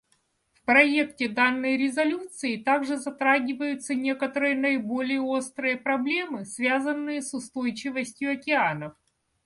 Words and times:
В 0.53 0.61
проекте 0.65 1.27
данной 1.29 1.77
резолюции 1.77 2.57
также 2.57 2.97
затрагиваются 2.97 3.93
некоторые 3.93 4.55
наиболее 4.55 5.21
острые 5.21 5.77
проблемы, 5.77 6.43
связанные 6.43 7.21
с 7.21 7.35
устойчивостью 7.35 8.31
океанов. 8.31 8.95